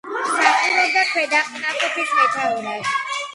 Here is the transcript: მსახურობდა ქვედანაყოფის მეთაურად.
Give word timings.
მსახურობდა 0.11 1.03
ქვედანაყოფის 1.09 2.15
მეთაურად. 2.21 2.91